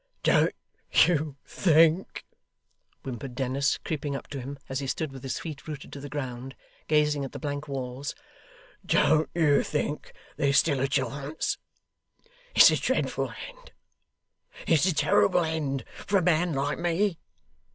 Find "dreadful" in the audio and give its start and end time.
12.77-13.31